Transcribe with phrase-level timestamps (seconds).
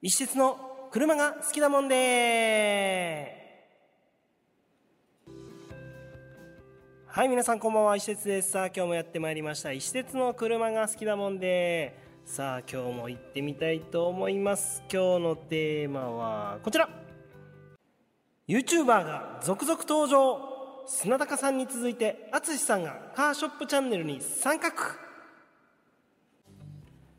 [0.00, 0.56] 一節の
[0.92, 3.66] 車が好きだもんで。
[7.08, 7.96] はい皆さんこんばんは。
[7.96, 8.52] 石鉄です。
[8.52, 9.72] さあ今日もやってまいりました。
[9.72, 11.98] 石鉄の車が好きだもんで。
[12.24, 14.84] さあ今日も行ってみたいと思います。
[14.88, 16.88] 今日のテーマはこちら。
[18.46, 20.84] YouTuber が続々登場。
[20.86, 25.07] 砂高さんに続いて淳さんがカーショップチャンネルに参画。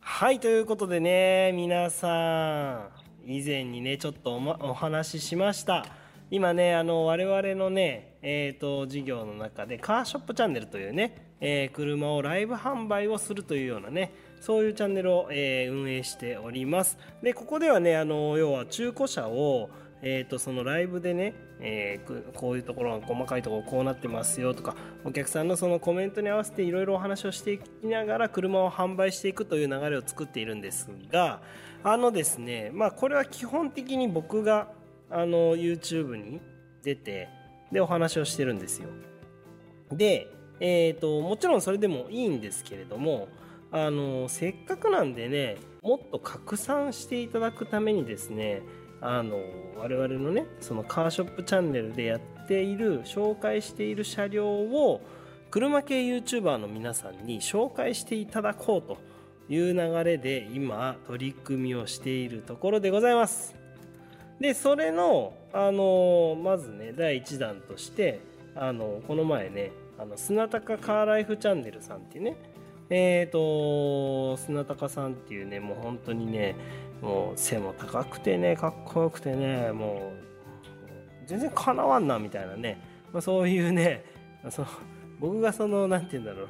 [0.00, 2.90] はいということでね皆さ
[3.26, 5.86] ん以前にねちょっとお,、ま、お話ししました。
[6.30, 16.98] 今ねあの我々のねえーと、事業の中でカーショップチャンネルというね、えー、車をライブ販売をするというようなねそういうチャンネルを、えー、運営しております。
[17.22, 19.70] でここではねあの要は中古車を
[20.02, 31.42] えーと、そのライブでね、えー、こういうところが細かいところこうなってますよとかお客さんのそのコメントに合わせていろいろお話をしていきながら車を販売していくという流れを作っているんですが
[31.84, 34.68] あのですねまあこれは基本的に僕が
[35.10, 36.40] あの YouTube に
[36.82, 37.28] 出て
[37.70, 38.88] でお話をしてるんですよ。
[39.92, 40.28] で、
[40.60, 43.28] えーともちろんそれでもいいんですけれども
[43.72, 48.62] あのせっかくなんでねもっと拡散していただくためにですね
[49.00, 49.40] あの
[49.78, 55.00] 我々のねそのカーショップチャンネルでやっている紹介している車両を
[55.50, 58.98] 車系 YouTuber の皆さんに紹介していただこうと
[59.48, 63.56] いう流れで今取り組みをしているところでございます。
[64.38, 68.20] でそれのあのまずね第1弾として
[68.54, 72.36] あのこの前ねあの砂高カーライフチャンネルさんっていうね
[72.88, 76.54] えっ、ー、と砂高さんっていうねもう本当にね
[77.00, 80.12] もう背も高くてねかっこよくてねも
[81.24, 82.80] う全然かなわんなみたいなね、
[83.12, 84.04] まあ、そういうね
[84.50, 84.68] その
[85.18, 86.48] 僕がその何て言うんだろう。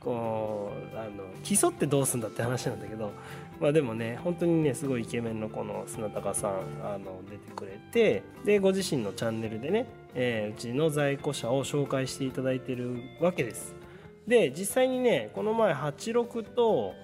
[0.00, 3.12] こうあの競ってどうすんだって話なんだけど。
[3.62, 6.50] まあでもね本当にねすごいイケメンのこの砂高さん
[6.82, 13.76] あの出てくれてでご自身のチャンネルでね、えー、うちの在庫車を紹介していただいてるわけです。
[14.26, 16.94] で実際にねこの前86と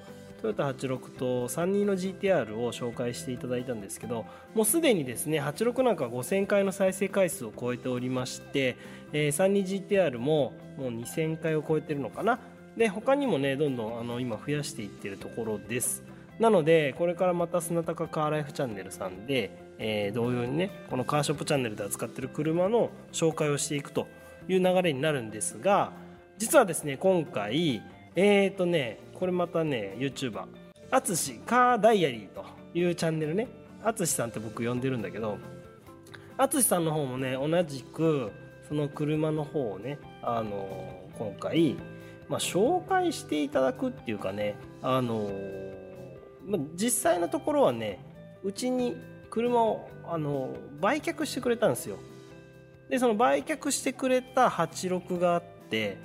[0.41, 8.77] トヨタ86と32の GTR を紹介していただいたんですけどもうすでにですね86なんかは5000回の再生回数を超えておりまして、
[9.13, 12.39] え、32GTR ももう2000回を超えてるのかな？
[12.77, 16.05] で他にもねどんどんあの今増やしていってるところです。
[16.39, 24.07] なのでこれからまた砂高カーライフチャンネルさんで、えー、同様にねこのカーショップチャンネルで扱ってる車の紹介をしていくと
[24.49, 25.91] いう流れになるんですが
[26.39, 27.83] 実はですね今回
[28.15, 30.45] えっ、ー、とねこれまたね YouTuber
[30.91, 33.49] あつしカーダイアリーというチャンネルね。
[33.83, 35.39] あつしさんって僕呼んでるんだけど
[36.37, 38.33] あつしさんの方もね同じく
[38.69, 41.77] その車の方をねあの今回、
[42.29, 45.31] まあ、紹介していただくっていうかねあの、
[46.45, 48.05] まあ、実際のところはね
[48.43, 48.97] うちに
[49.31, 51.99] 車をあの売却してくれたんですよ。
[52.89, 55.99] でその売却してくれた86があって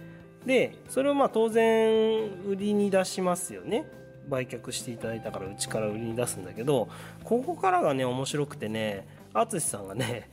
[0.46, 3.86] でそれをまあ当然売りに出しますよね
[4.28, 6.90] 売却していただいたからうちから売りに出すんだけど
[7.24, 10.30] ここからがね面白くてね淳さんがね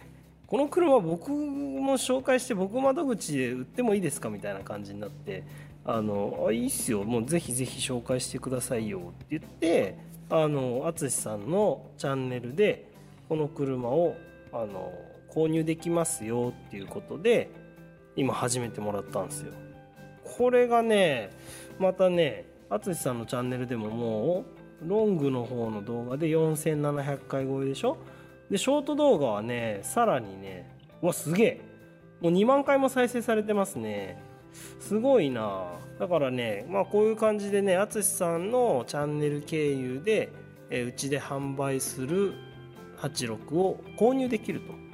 [0.46, 5.44] この車僕も紹介して僕窓口で売ってもいいですかみたいな感じになって
[5.84, 9.96] あのあいいっすよもうぜひぜひ紹介してくださいよって言って
[10.28, 12.90] あの淳さんのチャンネルで
[13.28, 14.16] この車を
[14.52, 14.92] あの
[15.32, 17.50] 購入できますよっていうことで
[18.16, 19.52] 今始めてもらったんですよ。
[20.36, 21.30] これがね
[21.78, 24.44] またね淳さんのチャンネルでもも
[24.84, 27.98] うロングの方の動画で4700回超えでしょ？
[28.50, 31.60] でショート動画はねさらにねうわすげえ！
[32.20, 34.22] もう2万回も再生されてますね。
[34.80, 35.64] すごいな。
[35.98, 40.30] だからねまあこういう感じでね淳さんのチャンネル経由で
[40.70, 42.34] うちで販売する
[42.98, 44.89] 86を購入できると。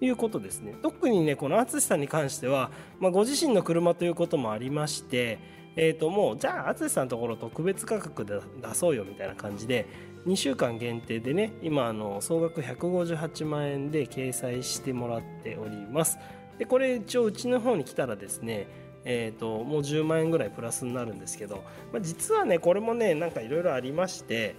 [0.00, 0.74] いうことですね。
[0.82, 5.38] 特にねこの淳さんに関しては、まあ、ご自身の車ということもありまして
[5.80, 9.86] えー、ともうじゃあ淳さんのところ特別価格で出そうよみたいな感じで
[10.26, 16.18] 2週間限定でね今あの総額158万円で掲載してもらっております。
[16.58, 18.66] でこれ一応うちの方に来たらですね
[19.04, 21.62] えーと、もう10万円ぐらいプラスになるんですけど、
[21.92, 24.56] まあ、実はねこれもねなんかいろいろありまして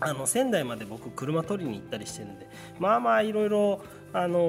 [0.00, 2.48] あの仙台まで僕車取りに行ったりしてるんで
[2.78, 3.82] まあまあいろいろ
[4.12, 4.40] あの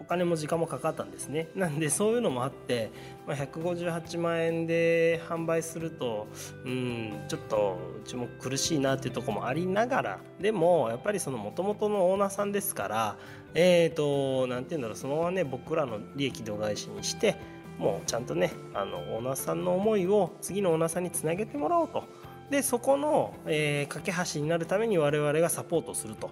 [0.00, 1.48] お金も時間もかかったんですね。
[1.56, 2.90] なんでそういうのもあって、
[3.26, 6.26] まあ、158万円で販売すると
[6.64, 13.16] うんちょっとうちも苦しいなっていうとこもありながらでもやっぱりその元々のオーナーさんですから
[13.54, 17.36] えっ、ー、と何て言うんだろうそのままね僕らの利益度外視にして
[17.78, 22.04] もうちゃんとねあのオーナーさんの思いを次のオーナーさんにつなげてもらおうと。
[22.50, 26.30] でそこの、えー、架け橋になるために我々がサポートすると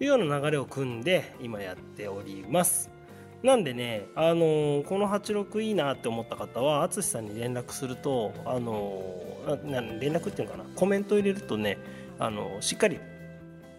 [0.00, 2.90] いうような流れを組んで今やっております。
[3.42, 11.78] なんでね、あのー、この86いいなって思った方は淳さんに連絡すると、あのー、連絡っていうのかなコメント入れるとね、
[12.20, 13.00] あのー、しっかり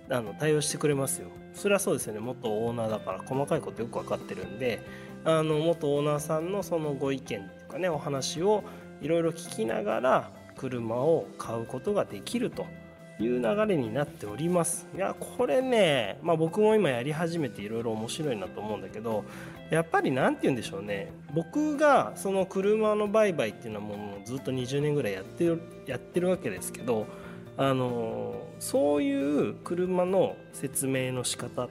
[0.09, 1.29] あの対応してくれますよ。
[1.53, 2.19] それはそうですよね。
[2.19, 4.81] 元オーナーだから細かいことよく分かってるんで
[5.23, 8.63] あの元オーナーさんのそのご意見っていうかねお話を
[9.01, 12.65] いろいろ聞きながら車を買うことができると
[13.19, 14.87] いう流れになっております。
[14.95, 19.23] いやこれね、まあ、僕も今やり始めていろいろ面白いなと思うんだけど
[19.69, 21.11] やっぱり何て言うんでしょうね。
[21.33, 27.07] 僕がその車の売買っていうのはもうずっと20年ぐらいやってるやってるわけですけど
[27.57, 31.69] あのそういう車の説明の仕方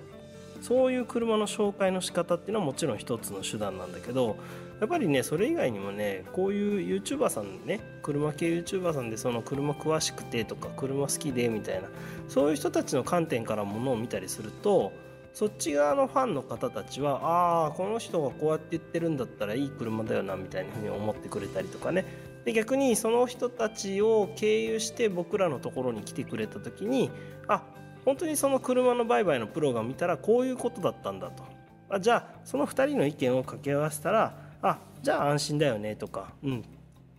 [0.60, 4.36] そういう車の紹介の仕方っていうのはもちろん一つの手段なんだけど
[4.82, 11.88] やっぱりねそれ以外にもねこういう YouTuber さんね車系 YouTuber さんでその車詳しくてとか車好きでみたいな
[12.26, 14.92] そういう人たちの観点からものを見たりすると
[15.34, 22.04] そっち側のファンの方たちはああこの人がこうやって言ってるんだったらいい車だよなみたいなふうに思ってくれたりとかね。
[22.44, 27.08] で逆にその人たちを経由して僕らのところに来てくれた時に
[27.46, 27.62] あ
[28.04, 31.44] 本当にその車の売買のプロが見たらこういうことだったんだと。
[31.88, 36.64] あじゃあその2人の意見を掛け合わせたらあじゃあ安心だよねとか、うん、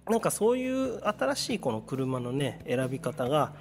[0.09, 3.53] なんかそういう新しいこの車のね選び方が、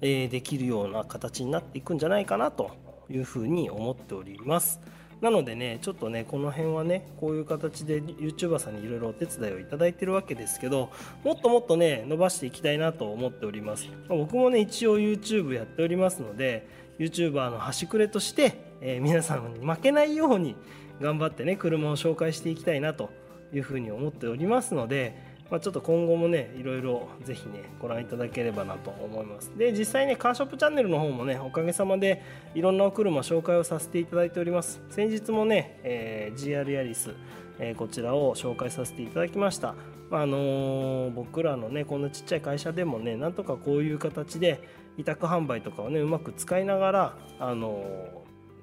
[0.00, 2.70] えー、できるような形になっていくんじゃないかなと
[3.10, 4.80] いうふうに思っております。
[5.20, 10.90] なのでねちょっとねこの辺はねこういう形で YouTuber さんにいろいろお手伝いをいただいてるわけですけど
[11.24, 13.88] もっともっとね伸ばしていきたいなと思っております。
[14.08, 20.56] 僕もね一応 YouTube やっておりますので YouTuber の端くれとして、えー、皆さんに負けないように
[21.00, 23.10] 頑張ってね車を紹介していきたいなと
[23.54, 29.52] いうふうに思っておりますのでまあ、ちょっと今後もねいろいろぜひねご覧いただければなと思います。
[29.56, 32.22] で実際ねカーショップチャンネルの方もねおかげさまで
[32.54, 34.82] いろんなお車紹介をさせていただいております。
[34.90, 37.14] 先日もね、えー、GR ヤリス、
[37.58, 39.74] えー、こちらを紹介させていただきました。
[40.10, 44.60] あのー、僕らのねこんなちっちゃい会社でもねなんとかこういう形で
[44.96, 47.84] 委託販売とかをねうまく使いながらあの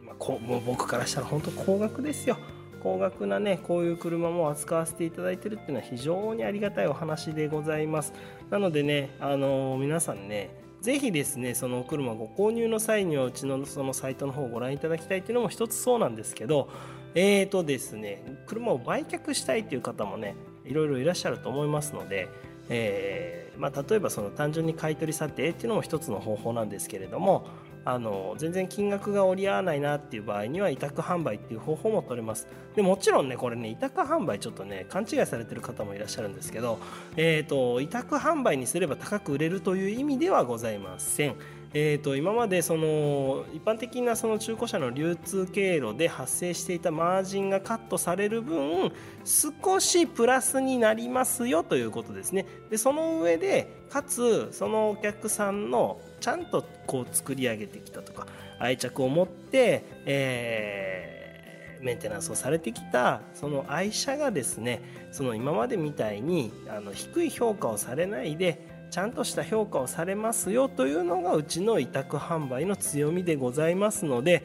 [0.04, 2.38] まあ、こもう僕からしたら本当高額ですよ。
[2.82, 8.14] 高額なねこういう車も扱わせていただいてるっていうのは非常にありがたいお話でございます。
[8.50, 16.70] なのでねあの、皆さんねぜひですねそのお車ご購入の際にはうちのそのサイトの方をご覧いただきたいっていうのも一つそうなんですけど
[17.14, 20.36] えーとですね車を売却したいっていう方もね
[20.66, 22.30] いろいろいらっしゃると思いますので
[22.74, 27.46] えー、まあ、例えばその単純に買取査定っていうのも一つの方法なんですけれども
[27.84, 32.48] あの全然金額が折り合わないなっていう場合には委託販売っていう方法も取れます。
[32.76, 36.80] でもちろんねこれね委託販売ちょっとね勘違いされてる方もいらっしゃるんですけど、
[37.18, 41.36] えーと、委託販売にすれば高く売れるという意味ではございません。
[41.74, 48.92] えーと、今までその一般的なその中古車の流通経路で発生していたマージンがカットされる分
[49.24, 52.46] 少しプラスになりますよということですね。
[52.70, 58.28] でその上でかつそのお客さんのちゃんとこう作り上げてきたとか
[58.60, 64.82] 愛着を持って、えー、メンテナンスをされてきたその愛車がですね
[65.12, 74.44] その今までみたいにあの低い評価をされないでちゃんとした評価をされますよというのがうちの委託販売の強みでございますので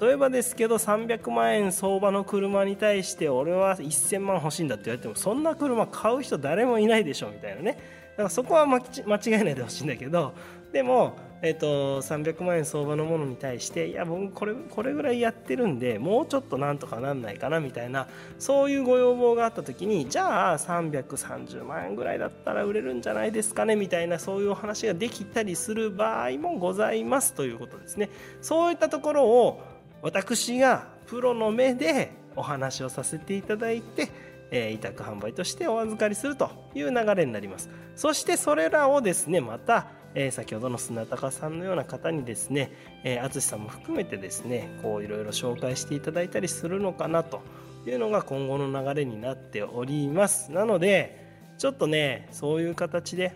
[0.00, 7.72] 例えばですけど300万円相場の車に対して俺は1000万欲しいんだって言われてもそんな車買う人誰もいないでしょみたいなね。
[8.12, 10.32] だからそこは間違えないでほしいんだけど
[10.72, 28.10] でも、えーと、300万円相場のものに対していや僕これこれぐらいやってるんでもうちょっとなんとかなんないかなみたいなそういうご要望があった時にじゃあ330万円ぐらいだったら売れるんじゃないですかねみたいなそういうお話ができたりする場合もございますということですね。
[28.40, 29.62] そういったところを
[30.02, 34.08] 私がプロの目でお話をさせていただいて
[34.50, 39.88] え、委託販売としてお預かりするという流れになりますそしてそれらをですねまた
[40.20, 42.72] えー、先ほどの砂高さんのような方にですね、
[43.04, 47.40] えー、淳さんも含めてですねこういろいろ紹介していただいたりするのかなと
[47.86, 50.50] いうのが今後の流れになっております。
[50.50, 51.24] なので
[51.56, 53.32] ちょっとねそういう形で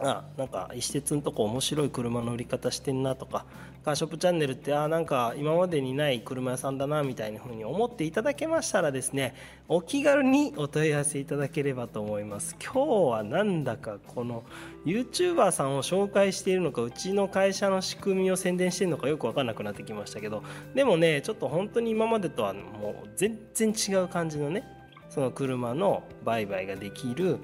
[0.00, 3.46] あなんか石鉄のとこ面白い車の売り方してんなとか
[3.84, 9.34] カーショップチャンネルってあなんか今までにない車屋さんだなみたいな風に思っていただけましたらですね
[9.66, 12.56] お気軽にお問い合わせいただければと思います。
[12.62, 14.44] 今日はなんだかこの
[14.84, 20.42] YouTuber さんを紹介しているのかうちの会社の仕組みを宣伝しているのかよく分かんなくなってきましたけど
[20.74, 24.64] でもねちょっと本当に今までとはもう全然違う感じのね
[25.08, 27.38] その車の売買ができる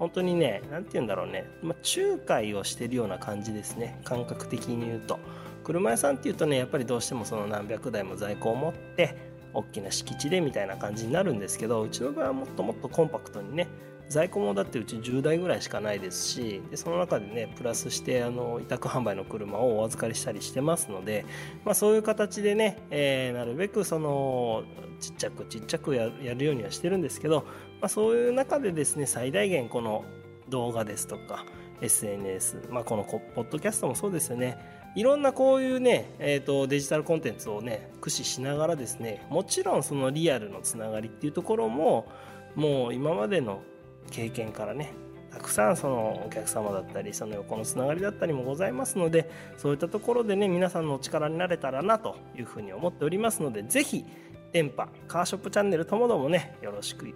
[0.00, 4.00] 本当にね何て言うんだろうね、まあ、仲介をしてるような感じですね。
[4.04, 5.20] 感覚的に言うと。
[5.62, 9.14] 車屋さんっていうとねやっぱりどうしてもその何百台も在庫を持って
[9.52, 13.68] 大きな敷地でみたいな感じになるんですけどうちの場合はもっともっとコンパクトにね
[14.08, 21.24] 在庫もだってうち10台ぐらいしかないですしでその中でねプラスしてあの委託販売の車をお預かりしたりしてますので、
[21.64, 24.64] まあ、そういう形でね、えー、なるべくその
[24.98, 27.46] ちっちゃくちっちゃくやるようにはしてるんですけど、
[27.80, 30.04] まあ、そういう中でですね最大限この
[30.48, 31.44] 動画ですとか
[31.80, 34.80] SNS、まあ、このポッドキャストもそうですよね。
[34.96, 42.08] いろんなこういうね、えーと、デジタルコンテンツをね駆使しながらですねもちろんそのリアルのつながりっていうところも
[42.56, 43.62] もう今までの
[44.10, 44.92] 経験からね
[45.30, 54.04] たくさんそのお客様だったりその横のつながりだったりもございますのでそういったところでね皆さんのお力になれたらなというふうに思っておりますので是非
[54.52, 57.06] 電波カーショップチャンネルともどもねよろしく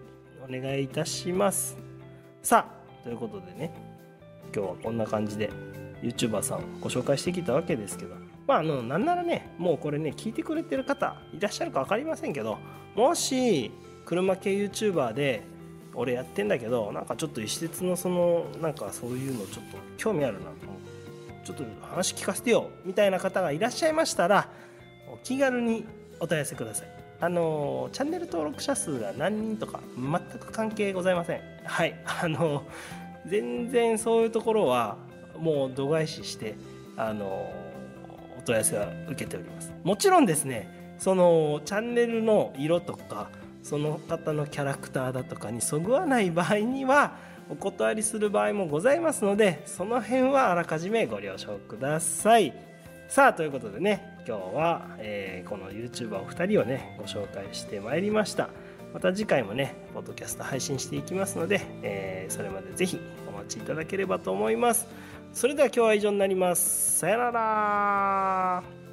[0.45, 1.77] お願いいたします。
[2.43, 3.73] さあということでね
[4.55, 5.51] 今日はこんな感じで
[6.03, 8.15] YouTuber さんをご紹介してきたわけですけど
[8.47, 12.59] まああのなんならねもうこれね聞いてくれてる方いらっしゃるか分かりませんけど
[12.95, 13.73] もし
[14.05, 15.43] 車系 YouTuber で
[15.95, 20.75] 俺やってんだけどなんかちょっと石鉄のそのなんかそういうのちょっと興味あるなと思
[21.45, 24.49] ちょっと話聞かせてよみたいな方がいらっしゃいましたら
[25.13, 25.87] お気軽に
[26.21, 26.94] お問い合わせください。
[27.25, 31.41] あのチャンネル登録者数が何人とか全く関係ございません。
[31.65, 31.95] はい。
[32.05, 32.65] あの
[33.27, 34.99] 全然そういうところは
[35.39, 36.55] もう度外視して
[36.99, 37.51] あの
[38.39, 39.73] お問い合わせは受けております。
[39.85, 43.31] もちろんですねそのチャンネルの色とか
[43.63, 47.17] その方のキャラクターだとかにそぐわない場合には
[47.49, 52.53] お断りする場合もございますのでその辺はあらかじめご了承ください。
[53.09, 58.49] さあということでね今日は、えー、この YouTuber お二人をねご紹介してまいりました。
[58.95, 64.87] また次回もねポッドキャスト配信していきますので、えー、それまで是非お待ちいただければと思います。
[65.33, 66.99] それでは今日は以上になります。
[67.01, 68.84] さよなら。